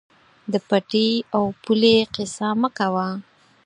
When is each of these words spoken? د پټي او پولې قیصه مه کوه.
د 0.51 0.53
پټي 0.67 1.09
او 1.35 1.43
پولې 1.63 1.95
قیصه 2.13 2.49
مه 2.61 2.69
کوه. 2.77 3.07